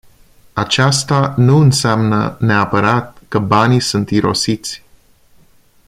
[0.53, 4.83] Aceasta nu înseamnă neapărat că banii sunt irosiți.